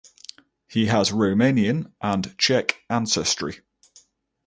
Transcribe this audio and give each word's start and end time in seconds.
He 0.67 0.87
has 0.87 1.11
Romanian 1.11 1.91
and 2.01 2.35
Czech 2.39 2.81
ancestry. 2.89 3.59